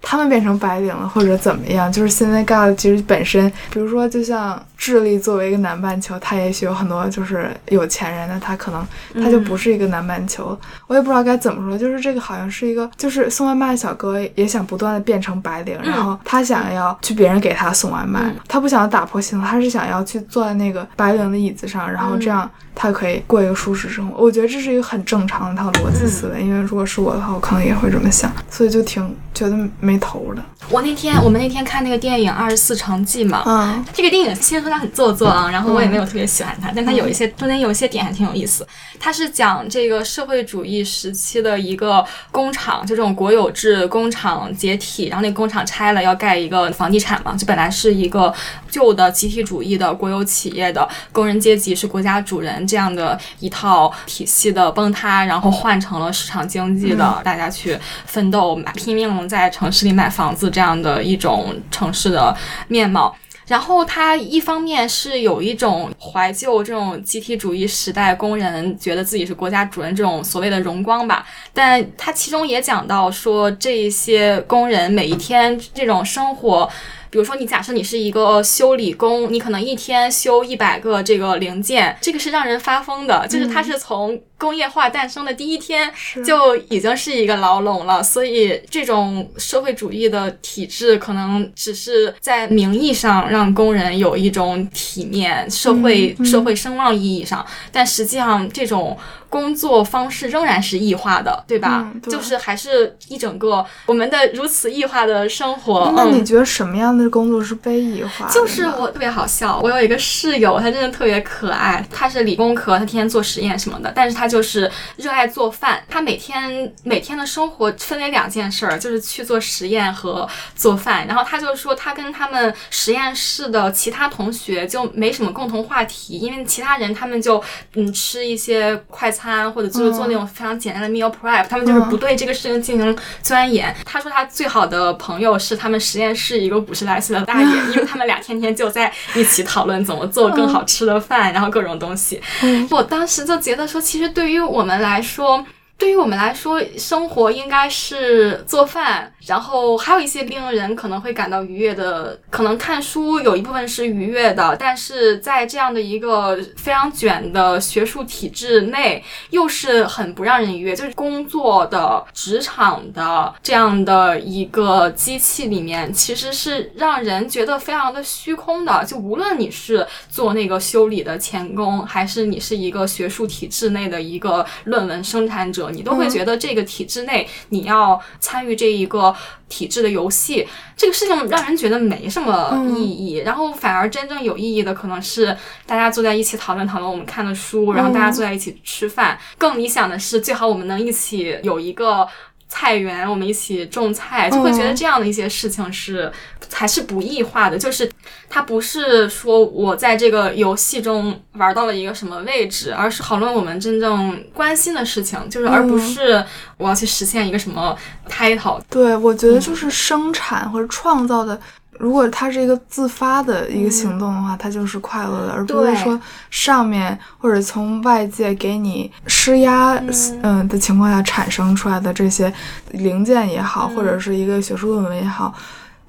[0.10, 1.92] 他们变成白领了，或者怎么样？
[1.92, 10.58] 就是现在 God 其实本身，比如说，就像智利作为一个南半球，它也许有很多就是有钱人，的他可能他就不是一个南半球。
[10.86, 22.50] 我也不知道该怎么说，就是这个好像是一个，就是送外卖的小哥也想不断的变成白领，然后他想要去别人给他送外卖，他不想要打破系统，他是想要去坐在那个白领的椅子上，然后这样。
[22.80, 26.44] 他可以过一个舒适生活，我觉得这是一个很正常的一套逻辑思维。
[26.44, 30.44] 因为如果是我的话，我可能也会这么想，所以就挺觉得没头的。
[30.70, 38.68] 我那天我们那天看那个电影《二十四城记》嘛，嗯，这个电影其实说它很做作啊，然后我也没有特别喜欢它，但他有一些中间有一些点还挺有意思。
[39.00, 48.34] 他是讲这个社会主义时期的一个工厂，就这种国有制工厂解体，然后那工厂拆了要盖一个房地产嘛，就本来是一个
[48.70, 52.58] 旧的集体主义的国有企业的工人阶级是国家主人。
[52.68, 62.36] 这样的一套体系的崩塌，然后换成了市场经济的，大家去奋斗、买拼命在城市里买房子这样的一种城市的
[62.68, 63.16] 面貌。
[63.48, 76.70] 然后它一方面是有一种怀旧这种集体主义时代工人觉得自己是国家主人这种所谓的荣光吧，但它其中也讲到说这一些工人每一天这种生活。
[77.10, 83.26] 比如说，你假设你是一个修理工，你可能一天修一百个这个零件，这个是让人发疯的。
[83.30, 85.92] 就是它是从工业化诞生的第一天
[86.26, 98.98] 就已经是一个牢笼了，所以这种社会主义的体制可能只是在名义上让工人有一种体面、社会社会声望意义上，但实际上这种。
[99.30, 101.92] 工作方式仍然是异化的，对吧？
[102.04, 105.92] 就是还是一整个我们的如此异化的生活。
[105.98, 108.26] 那你觉得什么样的工作是被异化？
[108.30, 111.86] 就是我特别好笑，我有一个室友，他真的特别可爱。
[111.92, 115.84] 他是理工科，他天天做实验什么的，但是他就是热爱做饭。
[115.90, 121.06] 他每天每天的生活分为两件事儿，就是去做实验和做饭。
[121.08, 129.12] 然后他就说，他跟他们实验室的其他同学就没什么共同话题，因为其他人他们就嗯吃一些快。
[129.18, 133.76] 餐或者就是做那种非常简单的 meal prep，他们就是不对这个事情进行钻研。
[133.84, 142.22] 他说他最好的朋友是他们实验室一个五十来岁的大爷， 因为他们俩天天就在一起讨论怎么做更好吃的饭，然后各种东西。
[142.70, 145.46] 我当时就觉得说，其实对于我们来说。
[145.78, 160.76] 对于我们来说，生活应该是做饭，然后还有一些令人可能会感到愉悦的，可能看书有一部分是愉悦的，但是在这样的一个非常卷的学术体制内，又是很不让人愉悦。
[160.76, 168.84] 就是工作的职场的这样的一个机器里面，其实是让人觉得非常的虚空的。
[168.84, 175.67] 就无论你是做那个修理的钳工，还是你是一个学术体制内的一个论文生产者。
[175.72, 179.16] 你都会觉得这个体制内你要参与这一个
[179.50, 183.18] 体制的游戏，这个事情让人觉得没什么意义。
[183.26, 189.18] 然后反而真正有意义的，可能是大家坐在一起讨论讨论我们看的书，然后大家坐在一起吃饭。
[189.38, 192.08] 更理想的是，最好我们能一起有一个。
[192.48, 196.12] 菜园，我们一起种菜，就会觉得这样的一些事情是
[196.52, 197.58] 还是不异化的。
[197.58, 197.90] 就是
[198.30, 206.24] 它不是说我在这个游戏中玩到了一个什么位置，而是讨论我们真正关心的事情，就是而不是
[206.58, 207.78] 我要去实现一个什么
[208.10, 208.62] title。
[208.70, 211.40] 对，我觉得就是生产或者创造的。
[211.80, 219.76] 如果它是一个自发的一个行动的话，它就是快乐的，而不是说上面或者从外界给你施压，
[220.24, 220.48] 嗯。
[220.48, 222.32] 的情况下产生出来的这些
[222.72, 225.34] 零件也好，或者是一个学术论文也好，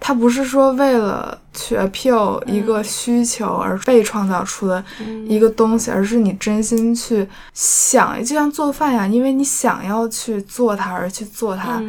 [0.00, 4.82] 它不是说为了去 appeal 一个需求而被创造出的
[5.28, 11.80] 一个东西，而是你真心去想，就像做饭呀，因为你想要去做它而去做它，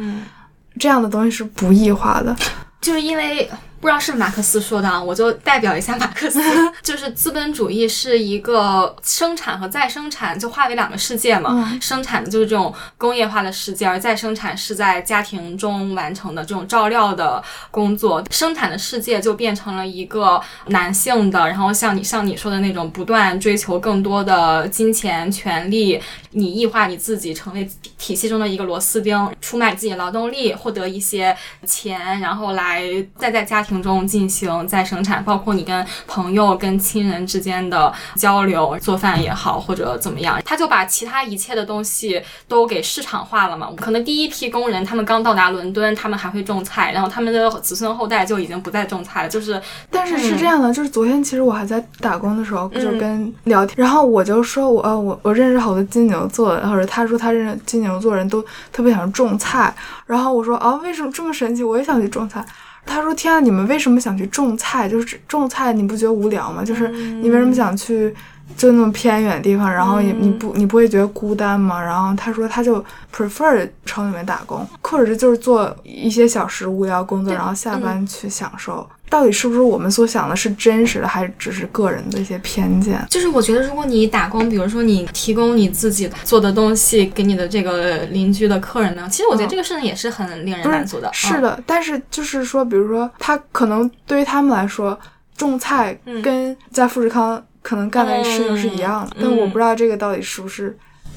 [0.78, 2.36] 这样的东西是不异化的，
[2.80, 3.50] 就是因为。
[3.80, 6.38] 不知道是马克思说的啊，我就代表一下马克思，
[6.82, 25.98] 就是资本主义是一个生产和再生产就划为两个世界嘛，生产的就是这种工业化的世界，而再生产是在家庭中完成的这种照料的工作，生产的世界就变成了一个男性的，然后像你像你说的那种不断追求更多的金钱、权利，
[26.32, 27.66] 你异化你自己，成为
[27.96, 32.82] 体系中的一个螺丝钉，出卖自己的劳动力，获得一些钱，然后来
[33.16, 33.69] 再在家庭。
[33.82, 43.70] 中进行再生产，包括你跟朋友、跟亲人之间的交流，做饭也好，或者怎么样，他就把其他一切的东西都给市场化了嘛。
[43.76, 49.28] 可能第一批工人他们刚到达伦敦，他们还会种菜，然后他们的子孙后代就已经不再种菜了。
[49.28, 59.74] 就是，但是是这样的，就是昨天其实我还在打工的时候，就跟聊天，然后我就说我呃我我认识好多金牛座，或者他说他认识金牛座人都特别想种菜，
[60.06, 61.62] 然后我说啊为什么这么神奇？
[61.62, 62.44] 我也想去种菜。
[62.86, 64.88] 他说：“天啊，你们为什么想去种菜？
[64.88, 66.64] 就是种菜，你不觉得无聊吗？
[66.64, 68.12] 就是你为什么想去
[68.56, 69.70] 就那么偏远的地方？
[69.72, 72.84] 然后你你不你不会觉得孤单吗？”然后他说：“他就
[73.14, 83.04] prefer 城里面打工，或者是就是做一些小时无聊工作，然后下班去享受。”到底是不是我们所想的是真实的，还是只是个人的一些偏见？
[83.10, 91.10] 就是我觉得，如果你打工，比如说你提供你自己做的东西给你的这个邻居的客人呢，其实我觉得这个事情也是很令人满足的。
[91.12, 94.96] 是的，但是就是说，比如说他可能对于他们来说，
[95.36, 100.76] 种菜跟在富士康可能干的事情是一样的，但我不知道这个到底是不是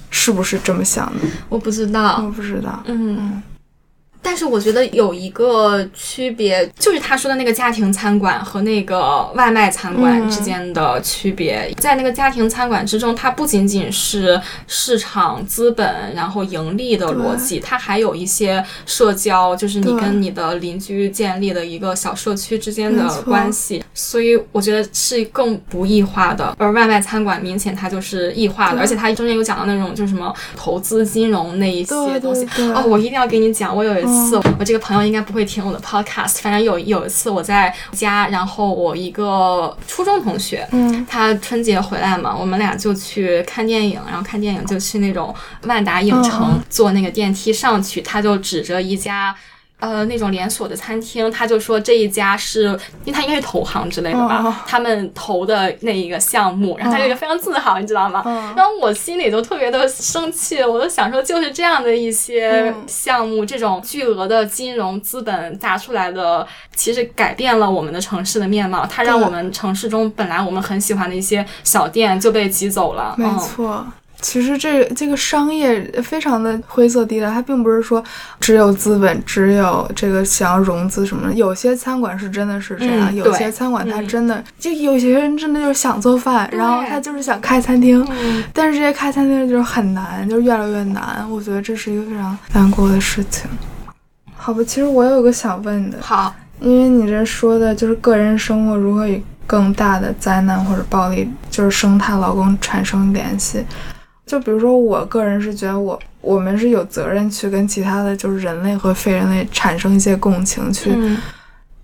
[0.10, 1.28] 是不是这么想的。
[1.50, 2.84] 我不知道，我不知道。
[2.86, 3.42] 嗯。
[4.24, 11.72] 但是我觉得有一个区别，就是他说的那个家庭餐馆和那个外卖餐馆之间的区别。
[11.78, 23.84] 在那个家庭餐馆之中，它不仅仅是市场资本然后盈利的逻辑，它还有一些社交，就是你跟你的邻居建立的一个小社区之间的关系。
[23.94, 26.56] 所以我觉得是更不异化的。
[26.58, 32.48] 而外卖餐馆明显它就是异化的，而且它中间有讲到那种就是什么投资金融那一些东西。
[32.74, 34.13] 哦，我一定要给你讲，我有一次。
[34.14, 36.38] 次，我这个朋友应该不会听我的 podcast。
[36.42, 45.34] 反正有有一次我在家，然后我一个初中同学，嗯，他春节回来嘛，我们俩就去看电影，然后看电影就去那种
[45.64, 49.36] 万达影城，坐那个电梯上去，他就指着一家。
[49.84, 52.68] 呃，那种连锁的餐厅，他就说这一家是，
[53.04, 58.24] 因为他应该是投行之类的吧，他们投的那一个项目，然后他就非常自豪，你知道吗？
[58.56, 73.14] 然后我心里都特别的生气，我都想说，就是这样的一些项目，这种巨额的金融资本砸出来的，其实改变了我们的城市的面貌，它让我们城市中本来我们很喜欢的一些小店就被挤走了。
[73.18, 73.86] 没错。
[74.24, 78.02] 其实这这个商业非常的灰色地带，它并不是说
[78.40, 81.34] 只有资本，只有这个想要融资什么的。
[81.34, 88.08] 有些餐馆是真的是这样，有些餐馆它真的就有些人真的就是想做饭，然后他就是想开餐厅，
[88.54, 91.30] 但是这些开餐厅就是很难，就是越来越难。
[91.30, 93.50] 我觉得这是一个非常难过的事情。
[94.38, 103.66] 好吧，其实我有个想问的，好，因为你这说的就是个人生活如何与更大的灾难或者暴力，就是生态老公产生联系。
[104.26, 110.96] 就比如说，我个人是觉得我我们是有责任去跟其他的就是人类和非人类产生一些共情，去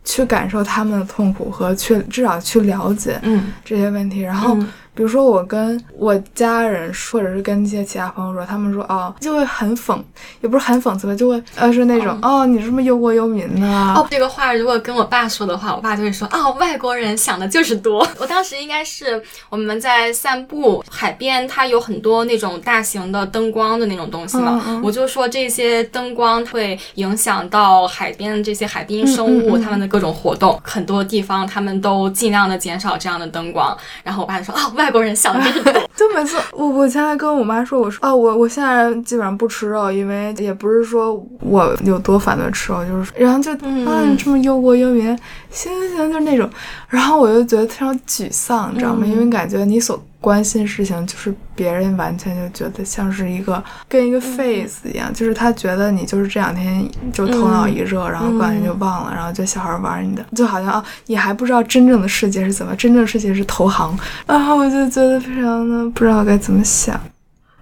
[0.03, 3.19] 去感受他们的痛苦和去至少去了解
[3.63, 4.57] 这些问题，然后。
[4.99, 9.97] 比如说，我跟我家人，或者是跟一些其他朋友说，他们说哦，就会很讽，
[10.41, 13.93] 也不是很讽刺吧，就会呃是那种哦，你这么忧国忧民呢？
[13.95, 18.05] 哦，这个话如果跟我爸说的话，我爸就会说哦，外国人想的就是多。
[18.19, 33.73] 我当时应该是我们在散步，海边它有很多那种大型的灯光的那种东西嘛，我就说这些灯光会影响到海边的这些海滨生物它们的各种活动，很多地方他们都尽量的减少这样的灯光。
[34.03, 34.88] 然后我爸就说哦，外。
[34.89, 45.07] 外国人想的就是多，就每次我我前还跟我妈说，我说啊，我我现在基本上不吃肉，因为也不是说我有多反对吃肉，就是然后就啊你这么忧国忧民，
[45.49, 46.49] 行行行，就是那种，
[46.87, 49.05] 然后我就觉得非常沮丧，你知道吗？
[49.05, 50.01] 因为感觉你所。
[50.21, 63.97] 关心事情就是别人完全就觉得像是一个跟一个 face 一样，就是他觉得你就是这两天就头脑一热，然后过两天就忘了，然后就小孩玩你的，就好像啊，你还不知道真正的世界是怎么，真正世界是投行，
[64.27, 66.99] 然后我就觉得非常的不知道该怎么想。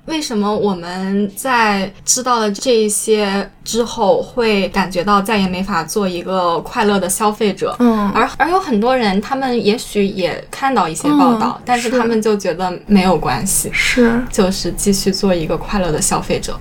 [0.05, 7.75] 为什么我们在知道了这些之后，会感觉到再也没法做一个快乐的消费者？
[7.79, 16.57] 嗯，而而有很多人，他们也许也看到一些报道，但是他们就觉得没有关系，是就是继续做一个快乐的消费者。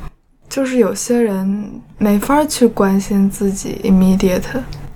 [0.49, 4.43] 就是有些人没法去关心自己 immediate。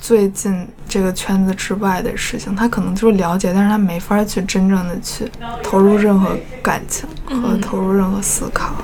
[0.00, 5.30] 最近这个圈子之外的事情，他可能就是了解，但是他没法去真正的去
[5.62, 7.08] 投入任何感情
[7.42, 8.74] 和投入任何思考。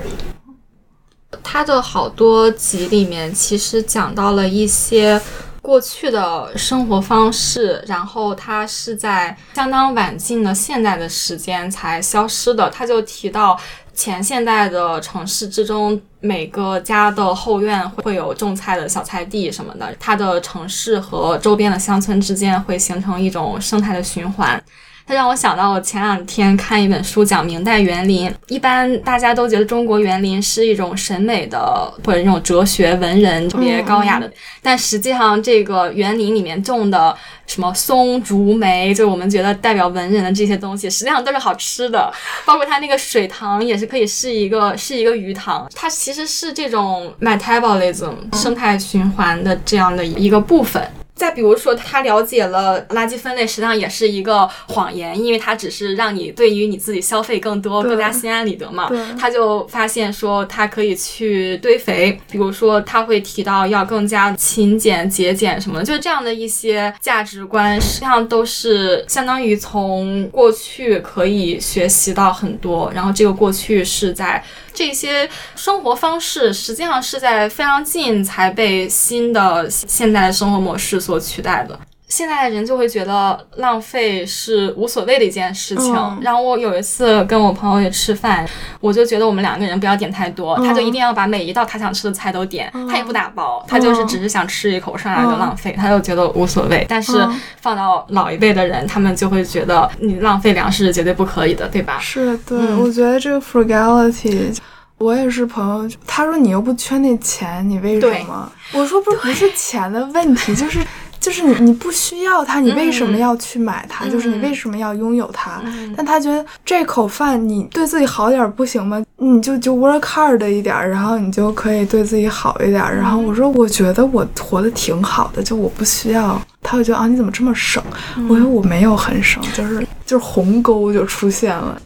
[1.42, 5.20] 他的好多集里面，其实讲到了一些
[5.66, 12.70] 过去的生活方式，然后它是在相当晚近的现代的时间才消失的。
[12.70, 13.58] 他就提到。
[13.96, 24.62] 前现代的城市之中，每个家的后院会有种菜的小菜地什么的，它的城市和周边的乡村之间会形成一种生态的循环。
[25.08, 28.32] 它让我想到，我前两天看一本书，讲明代园林。
[28.48, 31.58] 一般大家都觉得中国园林是一种审美的
[32.04, 34.28] 或者那种哲学文人特别高雅的，
[34.60, 42.12] 但实际上这个园林里面种的什么松竹梅，就我们觉得代表文人的这些东西，实际上都是好吃的。
[42.44, 50.82] 包括它那个水塘也是可以是一个是一个鱼塘，它其实是这种 metabolism 生态循环的这样的一个部分。
[51.16, 58.90] 再比如说，他了解了垃圾分类，实际上也是一个谎言，因为他只是让你对于你自己消费更多，更加心安理得嘛。
[59.18, 74.44] 他就发现说，他可以去堆肥，比如说他会提到要更加勤俭节俭什么的，就是这样的一些价值观，实际上都是相当于从过去可以学习到很多，然后这个过去是在。
[74.76, 81.80] 这些生活方式实际上是在非常近才被新的现代生活模式所取代的。
[82.08, 85.94] 现在的人就会觉得浪费是无所谓的一件事情。
[86.20, 88.46] 然后我有一次跟我朋友也吃饭，
[88.80, 96.86] 我就觉得我们两个人不要点太多，他就一定要把每一道他想吃的菜都点，他也不打包，他就是只是想吃一口，剩下就浪费，他就觉得无所谓。
[96.88, 97.26] 但是
[97.60, 101.98] 放到老一辈的人，他们就会觉得你浪费粮食是绝对不可以的，对吧？
[102.00, 104.56] 是，对，我觉得这个 frugality。
[104.98, 108.50] 我也是朋友，他说你又不缺那钱，你为什么？
[108.72, 110.78] 我说不是不是钱的问题， 就是。
[111.26, 114.06] 就是你你不需要它，你为什么要去买它？
[114.06, 115.60] 就是你为什么要拥有它？
[115.96, 119.02] 但他觉得这口饭你对自己好点不行吗？
[119.16, 122.74] 你就就 work hard 一点，然后你就可以对自己好一点。
[122.74, 126.40] 然后我说，我觉得我活得挺好的，就我不需要。
[126.62, 127.82] 他会觉得啊，你怎么这么省？
[128.28, 131.76] 我说我没有很省，就是就是鸿沟就出现了。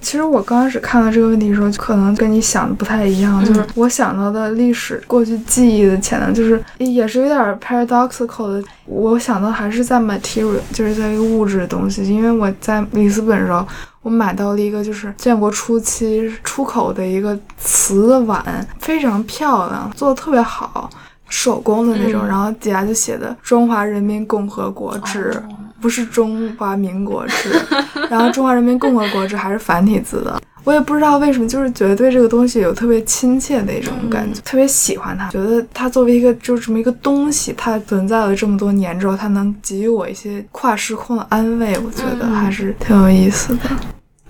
[0.00, 3.44] 其实我刚开始看到这个问题的时候，可能跟你想的不太一样。
[3.44, 8.64] 就是我想到的历史过去记忆的潜能，就是也是有点 paradoxical 的。
[8.86, 12.04] 我想到还是在 material，就是在一个物质的东西。
[12.04, 13.66] 因为我在里斯本的时候，
[14.02, 20.90] 我买到了一个就是建国初期出口的一个瓷的碗，非常漂亮，做的特别好。
[21.28, 25.40] 手工的那种，然后底下就写的“中华人民共和国制”，
[25.80, 27.50] 不是“中华民国制”。
[28.10, 35.28] 然后“中华人民共和国制”还是繁体字的，我也不知道为什么，就是觉得对这个东西有特别亲切的一种感觉，特别喜欢它。
[35.30, 43.62] 觉得它作为一个就这么一个东西，它存在了这么多年之后，它能给予我一些跨时空的安慰，我觉得还是挺有意思的。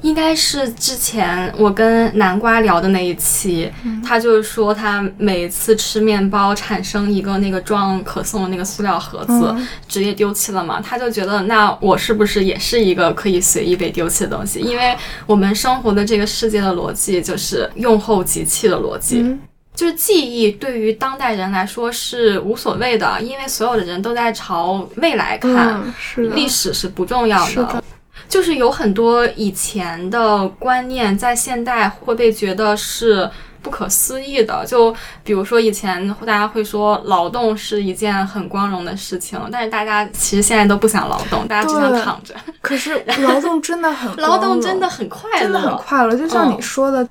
[0.03, 3.71] 应该是之前我跟南瓜聊的那一期，
[4.05, 9.55] 他就是说他每次吃面包产生一个那个装可颂的那个塑料盒子，
[9.87, 10.81] 直接丢弃了嘛？
[10.81, 14.61] 他就觉得那我是不是也是一个可以随意被丢弃的东西？
[14.61, 14.97] 因为
[15.27, 19.37] 我们生活的这个世界的逻辑就是用后即弃的逻辑，
[19.75, 25.83] 就是记忆对于当代人来说是无所谓的，因为所有的人都在朝未来看，
[26.17, 27.85] 历史是不重要的。
[28.31, 33.29] 就是有很多以前的观念，在现代会被觉得是
[33.61, 34.65] 不可思议的。
[34.65, 42.33] 就比如说以前大家会说劳动是一件很光荣的事情，但是大家其实现在都不想劳动，大家只想躺着。
[42.63, 46.17] 可是劳动真的很 劳动真的很快乐，真的很快乐。
[46.17, 47.07] 就像你说的，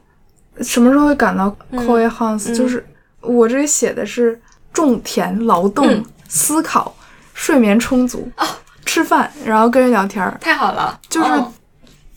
[0.61, 2.55] 什么时候会感到 i house？
[2.55, 2.83] 就是
[3.19, 4.39] 我这里写的是
[4.71, 6.95] 种田、劳动、思考、
[7.33, 8.47] 睡眠充足啊。
[8.89, 11.29] 吃饭，然后跟人聊天儿，太好了，就是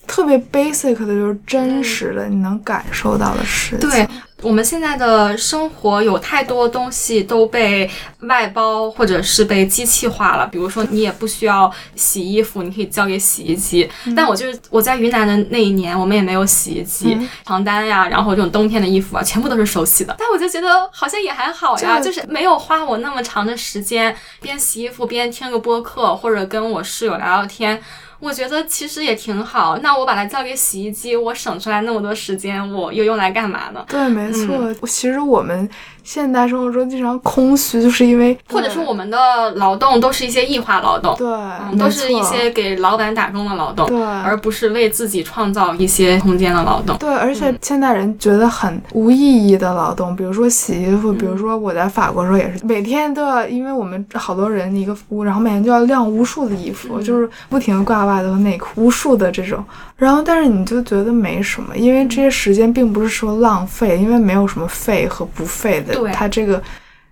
[0.07, 3.89] 特别 basic 的，就是真实的，你能感受到的事情。
[3.89, 4.07] 对。
[4.43, 7.89] 我们现在的生活有太多东西都被
[8.23, 13.89] 外包或者是被机器化了，比如说你也不需要洗衣服，你可以交给洗衣机。
[14.17, 20.13] 但我就是我在云南的那一年，我们也没有洗衣机，床单呀，然后这种冬天的衣服啊，全部都是手洗的。
[20.19, 27.81] 但我就觉得好像也还好呀，就是没有花我那么长的时间边洗衣服边听个播客或者跟我室友聊聊天。
[28.23, 29.77] 我觉得其实也挺好。
[29.79, 33.85] 那我把它交给洗衣机，我省出来那么多时间，我又用来干嘛呢？
[33.89, 34.73] 对，没错。
[34.87, 35.69] 其实我们。
[36.03, 46.97] 现代生活中经常空虚，就是因为或者说我们的劳动都是一些异化劳动，对，都是一些给老板打工的劳动，对，而不是为自己创造一些空间的劳动。
[46.99, 59.65] 对，而且现代人觉得很无意义的劳动，比如说洗衣服，比如说我在法国时候也是每天都要，因为我们好多人一个屋，然后每天就要晾无数的衣服，就是不停的挂袜子和内裤，无数的这种。
[59.97, 65.92] 然后，但是你就觉得没什么，因为这些时间并不是说浪费，因为没有什么费和不费的。
[65.93, 66.63] 对，它这个，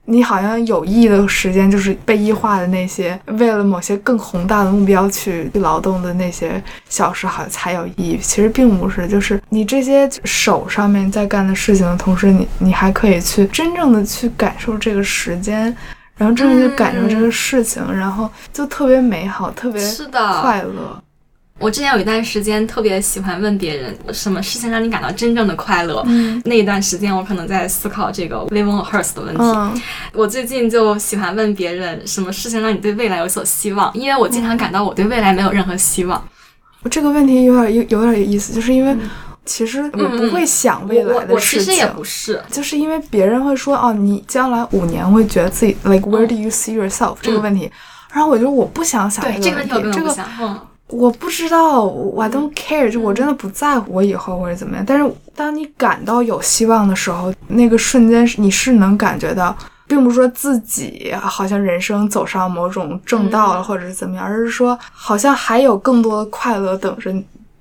[0.07, 8.19] 你好像有意义的时间就是被异化的那些，为了某些更宏大的目标去劳动的那些小时，好像才有意义。
[8.19, 15.65] 其实并不是，就是你这些手上面在干的事情的同时，你你还可以去真正的去感受这个时间，
[16.17, 19.81] 然后真正去感受这个事情，然后就特别美好，特别
[20.41, 21.03] 快乐。
[21.61, 26.03] 我之前有一段时间特别喜欢问别人什么事情让你感到真正的快乐。
[26.07, 29.43] 嗯，那一段时间我可能在思考这个 live on earth 的问题。
[29.43, 29.83] 嗯，
[30.15, 36.23] 我最近就喜欢问别人什么事情让你对未来有所希望，因为我经常感到我对未来没有任何希望。
[36.83, 38.97] 我这个问题有点有有点有意思，就是因为
[39.45, 41.35] 其实我不会想未来的事情。
[41.35, 47.71] 我其实也不是，就是因为别人会说哦，你将来五年会觉得自己 like where do you see yourself 这个问题，
[48.15, 50.17] 然后我就我不想想这个问题，这个。
[50.91, 51.87] 我不知道
[52.19, 54.85] ，，I don't care，就我真的不在乎我以后或者怎么样。
[54.85, 67.15] 但是当你感到有希望的时候，那个瞬间你是能感觉到，并不是说自己好像人生走上某种正道了，或者是怎么样，而是说好像还有更多的快乐等着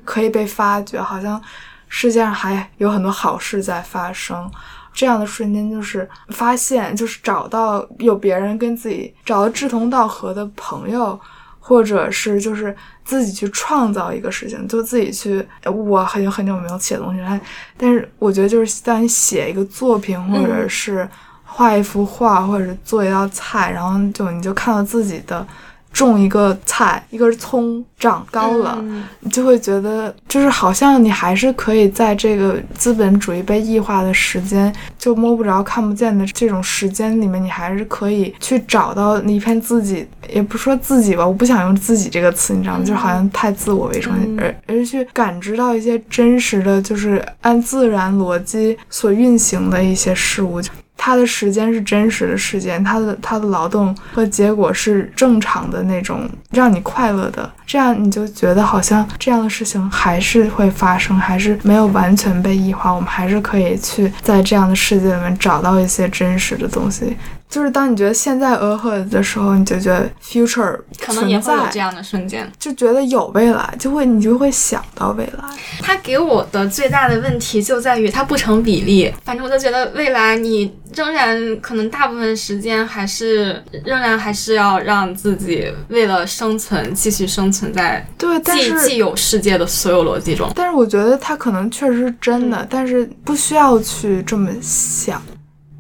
[0.03, 1.39] 可以被发掘，好像
[1.88, 4.49] 世界上还有很多好事在发生。
[4.91, 11.17] 这样的瞬间就是发现，就是找到有别人跟自己找到志同道合的朋友。
[11.60, 15.45] 或者是就是自己去创造一个事情，就自己去。
[15.66, 17.39] 我很久很久没有写东西了，
[17.78, 21.07] 但是我觉得就是当你写一个作品，或者是
[21.43, 25.45] 画一幅画，或者是做一道菜，然后就你就看到自己的
[25.91, 28.83] 种一个菜，一根葱长高了，
[29.19, 42.83] 你就会觉得，就是好像你还是可以在这个资本主义被异化的时间，就摸不着、看不见的这种时间里面，你还是可以去找到一片自己，也不说自己吧，我不想用自己这个词，你知道吗？
[42.85, 50.61] 就好像太自我为中心，而而是去感知到一些真实的，就是按自然逻辑所运行的一些事物。
[51.02, 67.16] 他的时间是真实的时间，他的他的劳动和结果是正常的那种，让你快乐的，这样你就觉得好像这样的事情还是会发生，还是没有完全被异化，我们还是可以去在这样的世界里面找到一些真实的东西。
[67.50, 75.43] 就是当你觉得现在俄赫的时候，你就觉得 future 可能也会有这样的瞬间，就觉得有未来，就会你就会想到未来。
[75.82, 79.12] 它给我的最大的问题就在于它不成比例。
[79.26, 90.52] 反正我就觉得未来你仍然可能大部分时间还是仍然还是要让自己为了生存继续生存在对既既有世界的所有逻辑中。
[90.56, 95.20] 但是我觉得它可能确实是真的，但是不需要去这么想。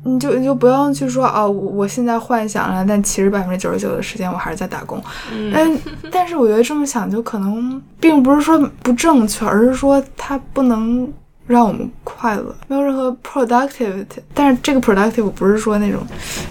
[0.03, 5.01] 你就你就不用去说哦，我现在幻想了，但其实百分之九十九的时间我还是在打工。
[5.33, 5.77] 嗯，
[6.09, 11.11] 但是我觉得这么想就可能并不是说不正确，而是说它不能
[11.47, 14.05] 让我们快乐，没有任何 productivity。
[14.33, 16.01] 但是这个 productive 不是说那种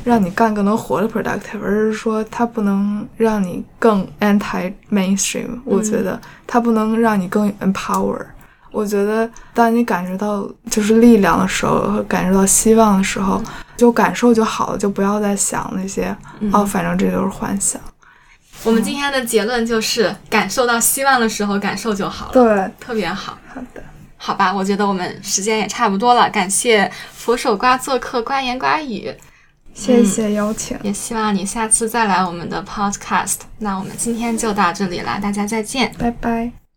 [0.04, 5.58] 让你干更能活的 productive，而是说它不能让你更 anti mainstream。
[5.64, 8.18] 我觉得它不能让你更 empower。
[8.78, 13.42] 我觉得，当你感觉到就是力量的时候，和感受到希望的时候，
[13.76, 16.16] 就感受就好了，就不要再想那些
[16.52, 17.80] 哦，反正这都是幻想。
[18.62, 22.32] 我们今天的结论就是，感受到希望的时候，感受就好了。
[22.32, 23.36] 对，特别好。
[23.52, 23.82] 好的，
[24.16, 26.30] 好吧，我觉得我们时间也差不多了。
[26.30, 29.12] 感谢佛手瓜做客，瓜言瓜语，
[29.74, 33.38] 谢谢邀请，也希望你下次再来我们的 podcast。
[33.58, 36.67] 那我们今天就到这里了，大家再见，拜拜。